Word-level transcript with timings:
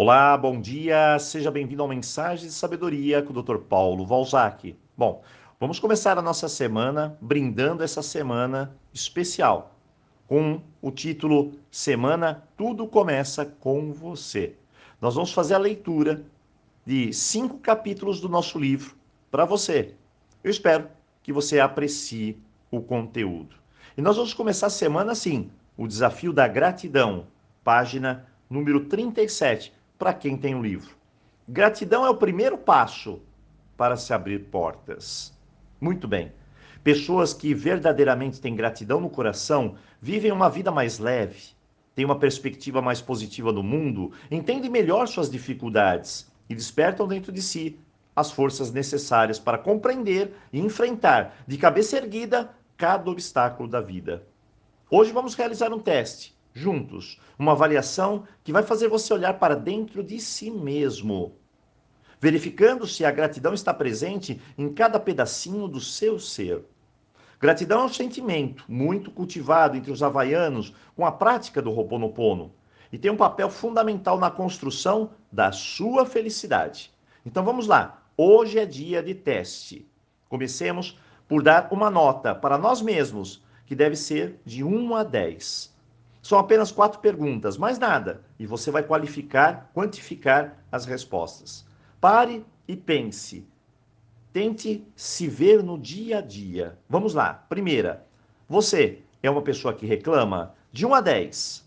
Olá, 0.00 0.36
bom 0.36 0.60
dia, 0.60 1.18
seja 1.18 1.50
bem-vindo 1.50 1.82
ao 1.82 1.88
Mensagem 1.88 2.46
de 2.46 2.54
Sabedoria 2.54 3.20
com 3.20 3.32
o 3.32 3.42
Dr. 3.42 3.56
Paulo 3.56 4.06
Valzac. 4.06 4.76
Bom, 4.96 5.24
vamos 5.58 5.80
começar 5.80 6.16
a 6.16 6.22
nossa 6.22 6.48
semana 6.48 7.18
brindando 7.20 7.82
essa 7.82 8.00
semana 8.00 8.76
especial 8.94 9.74
com 10.28 10.62
o 10.80 10.92
título 10.92 11.54
Semana 11.68 12.44
Tudo 12.56 12.86
Começa 12.86 13.44
com 13.44 13.92
Você. 13.92 14.54
Nós 15.00 15.16
vamos 15.16 15.32
fazer 15.32 15.54
a 15.54 15.58
leitura 15.58 16.24
de 16.86 17.12
cinco 17.12 17.58
capítulos 17.58 18.20
do 18.20 18.28
nosso 18.28 18.56
livro 18.56 18.94
para 19.32 19.44
você. 19.44 19.96
Eu 20.44 20.50
espero 20.52 20.88
que 21.24 21.32
você 21.32 21.58
aprecie 21.58 22.40
o 22.70 22.80
conteúdo. 22.80 23.56
E 23.96 24.00
nós 24.00 24.14
vamos 24.14 24.32
começar 24.32 24.68
a 24.68 24.70
semana 24.70 25.10
assim, 25.10 25.50
o 25.76 25.88
desafio 25.88 26.32
da 26.32 26.46
gratidão, 26.46 27.26
página 27.64 28.28
número 28.48 28.84
37 28.84 29.76
para 29.98 30.14
quem 30.14 30.36
tem 30.36 30.54
o 30.54 30.62
livro. 30.62 30.96
Gratidão 31.46 32.06
é 32.06 32.10
o 32.10 32.16
primeiro 32.16 32.56
passo 32.56 33.20
para 33.76 33.96
se 33.96 34.12
abrir 34.12 34.44
portas. 34.44 35.36
Muito 35.80 36.06
bem. 36.06 36.32
Pessoas 36.84 37.34
que 37.34 37.52
verdadeiramente 37.52 38.40
têm 38.40 38.54
gratidão 38.54 39.00
no 39.00 39.10
coração 39.10 39.74
vivem 40.00 40.30
uma 40.30 40.48
vida 40.48 40.70
mais 40.70 40.98
leve, 40.98 41.48
têm 41.94 42.04
uma 42.04 42.18
perspectiva 42.18 42.80
mais 42.80 43.00
positiva 43.00 43.52
do 43.52 43.62
mundo, 43.62 44.12
entendem 44.30 44.70
melhor 44.70 45.08
suas 45.08 45.28
dificuldades 45.28 46.30
e 46.48 46.54
despertam 46.54 47.08
dentro 47.08 47.32
de 47.32 47.42
si 47.42 47.78
as 48.14 48.30
forças 48.30 48.72
necessárias 48.72 49.38
para 49.38 49.58
compreender 49.58 50.32
e 50.52 50.60
enfrentar 50.60 51.36
de 51.46 51.58
cabeça 51.58 51.96
erguida 51.96 52.50
cada 52.76 53.10
obstáculo 53.10 53.68
da 53.68 53.80
vida. 53.80 54.24
Hoje 54.90 55.12
vamos 55.12 55.34
realizar 55.34 55.72
um 55.72 55.80
teste 55.80 56.37
juntos, 56.52 57.20
uma 57.38 57.52
avaliação 57.52 58.24
que 58.42 58.52
vai 58.52 58.62
fazer 58.62 58.88
você 58.88 59.12
olhar 59.12 59.34
para 59.34 59.54
dentro 59.54 60.02
de 60.02 60.20
si 60.20 60.50
mesmo, 60.50 61.36
verificando 62.20 62.86
se 62.86 63.04
a 63.04 63.10
gratidão 63.10 63.54
está 63.54 63.72
presente 63.72 64.40
em 64.56 64.72
cada 64.72 64.98
pedacinho 64.98 65.68
do 65.68 65.80
seu 65.80 66.18
ser. 66.18 66.64
Gratidão 67.40 67.82
é 67.82 67.84
um 67.84 67.88
sentimento 67.88 68.64
muito 68.68 69.10
cultivado 69.10 69.76
entre 69.76 69.92
os 69.92 70.02
havaianos 70.02 70.74
com 70.96 71.06
a 71.06 71.12
prática 71.12 71.62
do 71.62 71.70
Ho'oponopono 71.70 72.52
e 72.92 72.98
tem 72.98 73.10
um 73.10 73.16
papel 73.16 73.48
fundamental 73.50 74.18
na 74.18 74.30
construção 74.30 75.10
da 75.30 75.52
sua 75.52 76.04
felicidade. 76.04 76.90
Então 77.24 77.44
vamos 77.44 77.66
lá. 77.66 78.02
Hoje 78.16 78.58
é 78.58 78.66
dia 78.66 79.02
de 79.02 79.14
teste. 79.14 79.86
Comecemos 80.28 80.98
por 81.28 81.42
dar 81.42 81.68
uma 81.70 81.90
nota 81.90 82.34
para 82.34 82.58
nós 82.58 82.82
mesmos, 82.82 83.42
que 83.66 83.74
deve 83.76 83.94
ser 83.94 84.40
de 84.44 84.64
1 84.64 84.96
a 84.96 85.04
10. 85.04 85.77
São 86.28 86.38
apenas 86.38 86.70
quatro 86.70 87.00
perguntas, 87.00 87.56
mais 87.56 87.78
nada, 87.78 88.20
e 88.38 88.44
você 88.44 88.70
vai 88.70 88.82
qualificar, 88.82 89.70
quantificar 89.72 90.62
as 90.70 90.84
respostas. 90.84 91.66
Pare 91.98 92.44
e 92.68 92.76
pense. 92.76 93.48
Tente 94.30 94.86
se 94.94 95.26
ver 95.26 95.62
no 95.62 95.78
dia 95.78 96.18
a 96.18 96.20
dia. 96.20 96.78
Vamos 96.86 97.14
lá. 97.14 97.32
Primeira, 97.32 98.06
você 98.46 98.98
é 99.22 99.30
uma 99.30 99.40
pessoa 99.40 99.72
que 99.72 99.86
reclama 99.86 100.54
de 100.70 100.84
1 100.84 100.94
a 100.96 101.00
10. 101.00 101.66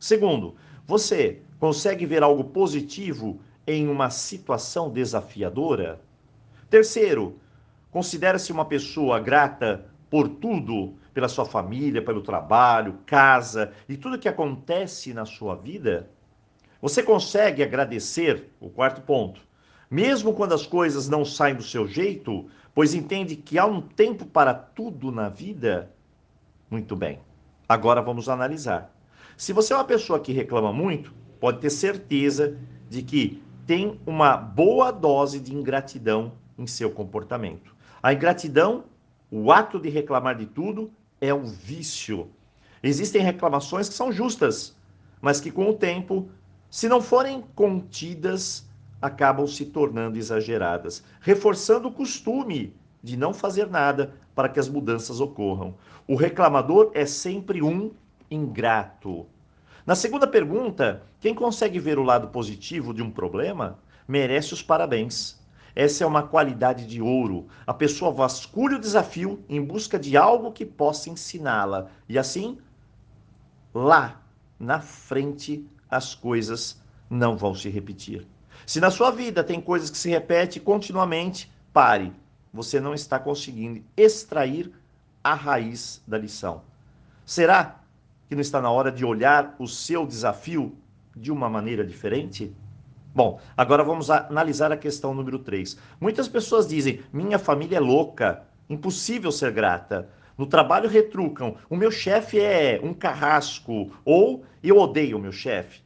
Segundo, 0.00 0.56
você 0.84 1.40
consegue 1.60 2.04
ver 2.04 2.24
algo 2.24 2.42
positivo 2.42 3.38
em 3.64 3.86
uma 3.86 4.10
situação 4.10 4.90
desafiadora? 4.90 6.00
Terceiro, 6.68 7.38
considera-se 7.92 8.50
uma 8.50 8.64
pessoa 8.64 9.20
grata 9.20 9.91
por 10.12 10.28
tudo 10.28 10.92
pela 11.14 11.26
sua 11.26 11.46
família, 11.46 12.04
pelo 12.04 12.20
trabalho, 12.20 12.98
casa 13.06 13.72
e 13.88 13.96
tudo 13.96 14.18
que 14.18 14.28
acontece 14.28 15.14
na 15.14 15.24
sua 15.24 15.54
vida? 15.54 16.10
Você 16.82 17.02
consegue 17.02 17.62
agradecer? 17.62 18.50
O 18.60 18.68
quarto 18.68 19.00
ponto. 19.00 19.40
Mesmo 19.90 20.34
quando 20.34 20.52
as 20.52 20.66
coisas 20.66 21.08
não 21.08 21.24
saem 21.24 21.54
do 21.54 21.62
seu 21.62 21.88
jeito, 21.88 22.46
pois 22.74 22.92
entende 22.92 23.36
que 23.36 23.58
há 23.58 23.64
um 23.64 23.80
tempo 23.80 24.26
para 24.26 24.52
tudo 24.52 25.10
na 25.10 25.30
vida? 25.30 25.90
Muito 26.70 26.94
bem. 26.94 27.18
Agora 27.66 28.02
vamos 28.02 28.28
analisar. 28.28 28.94
Se 29.34 29.54
você 29.54 29.72
é 29.72 29.76
uma 29.76 29.84
pessoa 29.84 30.20
que 30.20 30.30
reclama 30.30 30.74
muito, 30.74 31.14
pode 31.40 31.58
ter 31.58 31.70
certeza 31.70 32.58
de 32.86 33.02
que 33.02 33.42
tem 33.66 33.98
uma 34.04 34.36
boa 34.36 34.90
dose 34.90 35.40
de 35.40 35.54
ingratidão 35.54 36.32
em 36.58 36.66
seu 36.66 36.90
comportamento. 36.90 37.74
A 38.02 38.12
ingratidão, 38.12 38.84
o 39.34 39.50
ato 39.50 39.80
de 39.80 39.88
reclamar 39.88 40.36
de 40.36 40.44
tudo, 40.44 40.92
é 41.18 41.32
um 41.32 41.46
vício. 41.46 42.28
Existem 42.82 43.22
reclamações 43.22 43.88
que 43.88 43.94
são 43.94 44.12
justas, 44.12 44.76
mas 45.22 45.40
que 45.40 45.50
com 45.50 45.70
o 45.70 45.72
tempo, 45.72 46.28
se 46.68 46.86
não 46.86 47.00
forem 47.00 47.42
contidas, 47.54 48.68
acabam 49.00 49.46
se 49.46 49.64
tornando 49.64 50.18
exageradas, 50.18 51.02
reforçando 51.18 51.88
o 51.88 51.92
costume 51.92 52.76
de 53.02 53.16
não 53.16 53.32
fazer 53.32 53.70
nada 53.70 54.12
para 54.34 54.50
que 54.50 54.60
as 54.60 54.68
mudanças 54.68 55.18
ocorram. 55.18 55.74
O 56.06 56.14
reclamador 56.14 56.90
é 56.92 57.06
sempre 57.06 57.62
um 57.62 57.90
ingrato. 58.30 59.24
Na 59.86 59.94
segunda 59.94 60.26
pergunta, 60.26 61.04
quem 61.20 61.34
consegue 61.34 61.78
ver 61.78 61.98
o 61.98 62.04
lado 62.04 62.28
positivo 62.28 62.92
de 62.92 63.02
um 63.02 63.10
problema 63.10 63.78
merece 64.06 64.52
os 64.52 64.62
parabéns. 64.62 65.41
Essa 65.74 66.04
é 66.04 66.06
uma 66.06 66.22
qualidade 66.22 66.86
de 66.86 67.00
ouro. 67.00 67.46
A 67.66 67.72
pessoa 67.72 68.12
vasculha 68.12 68.76
o 68.76 68.80
desafio 68.80 69.42
em 69.48 69.64
busca 69.64 69.98
de 69.98 70.16
algo 70.16 70.52
que 70.52 70.66
possa 70.66 71.08
ensiná-la. 71.08 71.88
E 72.08 72.18
assim, 72.18 72.58
lá 73.74 74.20
na 74.58 74.80
frente, 74.80 75.66
as 75.90 76.14
coisas 76.14 76.80
não 77.08 77.36
vão 77.36 77.54
se 77.54 77.68
repetir. 77.68 78.26
Se 78.66 78.80
na 78.80 78.90
sua 78.90 79.10
vida 79.10 79.42
tem 79.42 79.60
coisas 79.60 79.90
que 79.90 79.98
se 79.98 80.10
repetem 80.10 80.62
continuamente, 80.62 81.50
pare. 81.72 82.12
Você 82.52 82.78
não 82.78 82.94
está 82.94 83.18
conseguindo 83.18 83.82
extrair 83.96 84.72
a 85.24 85.34
raiz 85.34 86.02
da 86.06 86.18
lição. 86.18 86.62
Será 87.24 87.80
que 88.28 88.34
não 88.34 88.42
está 88.42 88.60
na 88.60 88.70
hora 88.70 88.92
de 88.92 89.04
olhar 89.04 89.54
o 89.58 89.66
seu 89.66 90.06
desafio 90.06 90.76
de 91.16 91.32
uma 91.32 91.48
maneira 91.48 91.84
diferente? 91.84 92.54
Bom, 93.14 93.38
agora 93.54 93.84
vamos 93.84 94.08
analisar 94.08 94.72
a 94.72 94.76
questão 94.76 95.12
número 95.12 95.38
3. 95.38 95.76
Muitas 96.00 96.28
pessoas 96.28 96.66
dizem: 96.66 97.00
minha 97.12 97.38
família 97.38 97.76
é 97.76 97.80
louca, 97.80 98.44
impossível 98.70 99.30
ser 99.30 99.52
grata. 99.52 100.08
No 100.38 100.46
trabalho 100.46 100.88
retrucam: 100.88 101.56
o 101.68 101.76
meu 101.76 101.90
chefe 101.90 102.40
é 102.40 102.80
um 102.82 102.94
carrasco, 102.94 103.92
ou 104.02 104.46
eu 104.64 104.78
odeio 104.78 105.18
o 105.18 105.20
meu 105.20 105.30
chefe. 105.30 105.82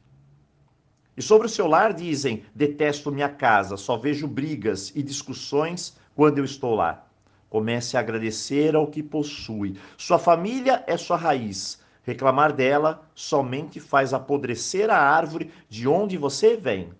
E 1.16 1.22
sobre 1.22 1.48
o 1.48 1.50
seu 1.50 1.66
lar 1.66 1.92
dizem: 1.92 2.44
detesto 2.54 3.10
minha 3.10 3.28
casa, 3.28 3.76
só 3.76 3.96
vejo 3.96 4.28
brigas 4.28 4.92
e 4.94 5.02
discussões 5.02 5.98
quando 6.14 6.38
eu 6.38 6.44
estou 6.44 6.76
lá. 6.76 7.08
Comece 7.50 7.96
a 7.96 8.00
agradecer 8.00 8.76
ao 8.76 8.86
que 8.86 9.02
possui. 9.02 9.76
Sua 9.98 10.18
família 10.18 10.84
é 10.86 10.96
sua 10.96 11.16
raiz. 11.16 11.82
Reclamar 12.04 12.52
dela 12.52 13.02
somente 13.16 13.80
faz 13.80 14.14
apodrecer 14.14 14.90
a 14.90 14.96
árvore 14.96 15.50
de 15.68 15.88
onde 15.88 16.16
você 16.16 16.56
vem. 16.56 16.92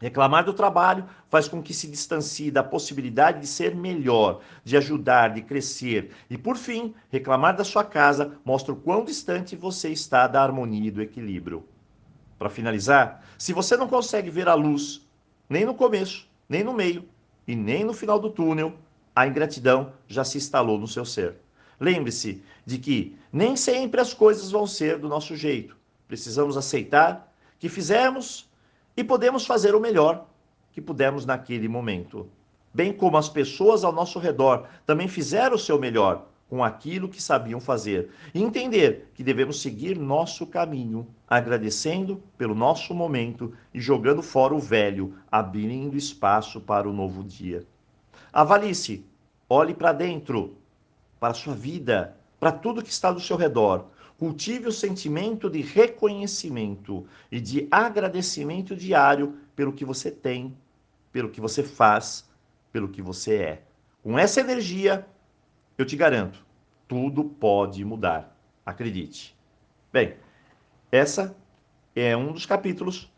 Reclamar 0.00 0.44
do 0.44 0.54
trabalho 0.54 1.04
faz 1.28 1.48
com 1.48 1.62
que 1.62 1.74
se 1.74 1.88
distancie 1.88 2.50
da 2.50 2.62
possibilidade 2.62 3.40
de 3.40 3.46
ser 3.46 3.74
melhor, 3.74 4.40
de 4.64 4.76
ajudar, 4.76 5.34
de 5.34 5.42
crescer. 5.42 6.10
E 6.30 6.38
por 6.38 6.56
fim, 6.56 6.94
reclamar 7.10 7.56
da 7.56 7.64
sua 7.64 7.84
casa 7.84 8.38
mostra 8.44 8.72
o 8.72 8.76
quão 8.76 9.04
distante 9.04 9.56
você 9.56 9.88
está 9.88 10.26
da 10.26 10.42
harmonia 10.42 10.88
e 10.88 10.92
do 10.92 11.02
equilíbrio. 11.02 11.64
Para 12.38 12.48
finalizar, 12.48 13.24
se 13.36 13.52
você 13.52 13.76
não 13.76 13.88
consegue 13.88 14.30
ver 14.30 14.48
a 14.48 14.54
luz, 14.54 15.04
nem 15.48 15.64
no 15.64 15.74
começo, 15.74 16.28
nem 16.48 16.62
no 16.62 16.72
meio 16.72 17.04
e 17.46 17.56
nem 17.56 17.82
no 17.82 17.92
final 17.92 18.20
do 18.20 18.30
túnel, 18.30 18.74
a 19.14 19.26
ingratidão 19.26 19.92
já 20.06 20.22
se 20.22 20.38
instalou 20.38 20.78
no 20.78 20.86
seu 20.86 21.04
ser. 21.04 21.36
Lembre-se 21.80 22.42
de 22.64 22.78
que 22.78 23.16
nem 23.32 23.56
sempre 23.56 24.00
as 24.00 24.14
coisas 24.14 24.50
vão 24.50 24.66
ser 24.66 24.98
do 24.98 25.08
nosso 25.08 25.36
jeito. 25.36 25.76
Precisamos 26.06 26.56
aceitar 26.56 27.32
que 27.58 27.68
fizemos 27.68 28.47
e 28.98 29.04
podemos 29.04 29.46
fazer 29.46 29.76
o 29.76 29.80
melhor 29.80 30.26
que 30.72 30.80
pudermos 30.80 31.24
naquele 31.24 31.68
momento. 31.68 32.28
Bem 32.74 32.92
como 32.92 33.16
as 33.16 33.28
pessoas 33.28 33.84
ao 33.84 33.92
nosso 33.92 34.18
redor 34.18 34.66
também 34.84 35.06
fizeram 35.06 35.54
o 35.54 35.58
seu 35.58 35.78
melhor 35.78 36.26
com 36.48 36.64
aquilo 36.64 37.08
que 37.08 37.22
sabiam 37.22 37.60
fazer. 37.60 38.10
E 38.34 38.42
entender 38.42 39.12
que 39.14 39.22
devemos 39.22 39.62
seguir 39.62 39.96
nosso 39.96 40.48
caminho, 40.48 41.06
agradecendo 41.28 42.20
pelo 42.36 42.56
nosso 42.56 42.92
momento 42.92 43.52
e 43.72 43.80
jogando 43.80 44.20
fora 44.20 44.52
o 44.52 44.58
velho, 44.58 45.14
abrindo 45.30 45.96
espaço 45.96 46.60
para 46.60 46.88
o 46.88 46.92
novo 46.92 47.22
dia. 47.22 47.64
Avalie-se, 48.32 49.06
olhe 49.48 49.74
para 49.74 49.92
dentro, 49.92 50.56
para 51.20 51.30
a 51.30 51.34
sua 51.34 51.54
vida, 51.54 52.16
para 52.40 52.50
tudo 52.50 52.82
que 52.82 52.90
está 52.90 53.12
do 53.12 53.20
seu 53.20 53.36
redor. 53.36 53.84
Cultive 54.18 54.66
o 54.66 54.72
sentimento 54.72 55.48
de 55.48 55.60
reconhecimento 55.60 57.06
e 57.30 57.40
de 57.40 57.68
agradecimento 57.70 58.74
diário 58.74 59.38
pelo 59.54 59.72
que 59.72 59.84
você 59.84 60.10
tem, 60.10 60.58
pelo 61.12 61.30
que 61.30 61.40
você 61.40 61.62
faz, 61.62 62.28
pelo 62.72 62.88
que 62.88 63.00
você 63.00 63.36
é. 63.36 63.62
Com 64.02 64.18
essa 64.18 64.40
energia, 64.40 65.06
eu 65.78 65.86
te 65.86 65.96
garanto, 65.96 66.44
tudo 66.88 67.22
pode 67.22 67.84
mudar. 67.84 68.36
Acredite. 68.66 69.36
Bem, 69.92 70.16
essa 70.90 71.36
é 71.94 72.16
um 72.16 72.32
dos 72.32 72.44
capítulos 72.44 73.08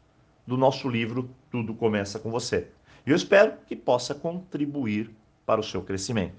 do 0.47 0.57
nosso 0.57 0.87
livro 0.87 1.31
Tudo 1.51 1.75
Começa 1.75 2.19
com 2.19 2.31
Você. 2.31 2.69
E 3.07 3.11
eu 3.11 3.17
espero 3.17 3.55
que 3.67 3.75
possa 3.75 4.15
contribuir 4.15 5.11
para 5.47 5.61
o 5.61 5.65
seu 5.65 5.83
crescimento. 5.83 6.37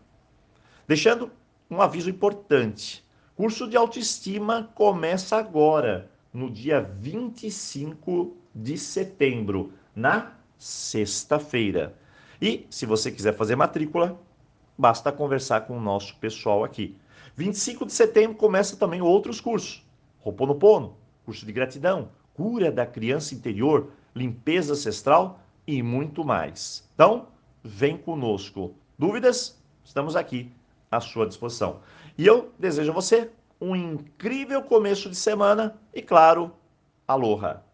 Deixando 0.87 1.31
um 1.69 1.81
aviso 1.81 2.09
importante: 2.09 3.03
curso 3.41 3.67
de 3.67 3.75
autoestima 3.75 4.69
começa 4.75 5.35
agora, 5.35 6.11
no 6.31 6.47
dia 6.47 6.79
25 6.79 8.37
de 8.53 8.77
setembro, 8.77 9.73
na 9.95 10.33
sexta-feira. 10.59 11.97
E 12.39 12.67
se 12.69 12.85
você 12.85 13.11
quiser 13.11 13.35
fazer 13.35 13.55
matrícula, 13.55 14.21
basta 14.77 15.11
conversar 15.11 15.61
com 15.61 15.75
o 15.75 15.81
nosso 15.81 16.17
pessoal 16.17 16.63
aqui. 16.63 16.95
25 17.35 17.87
de 17.87 17.93
setembro 17.93 18.37
começa 18.37 18.77
também 18.77 19.01
outros 19.01 19.41
cursos. 19.41 19.83
Roponopono, 20.19 20.95
curso 21.25 21.43
de 21.43 21.51
gratidão, 21.51 22.09
cura 22.35 22.71
da 22.71 22.85
criança 22.85 23.33
interior, 23.33 23.89
limpeza 24.15 24.73
ancestral 24.73 25.39
e 25.65 25.81
muito 25.81 26.23
mais. 26.23 26.87
Então, 26.93 27.29
vem 27.63 27.97
conosco. 27.97 28.75
Dúvidas? 28.99 29.59
Estamos 29.83 30.15
aqui 30.15 30.51
à 30.91 30.99
sua 30.99 31.25
disposição. 31.25 31.79
E 32.17 32.27
eu 32.27 32.51
desejo 32.59 32.91
a 32.91 32.93
você 32.93 33.31
um 33.59 33.75
incrível 33.75 34.61
começo 34.61 35.09
de 35.09 35.15
semana 35.15 35.79
e, 35.93 36.01
claro, 36.01 36.51
aloha! 37.07 37.70